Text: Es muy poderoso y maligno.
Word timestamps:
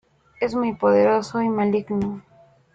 Es 0.39 0.55
muy 0.55 0.73
poderoso 0.73 1.43
y 1.43 1.49
maligno. 1.49 2.23